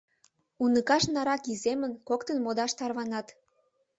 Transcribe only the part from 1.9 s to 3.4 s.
коктын модаш тарванат.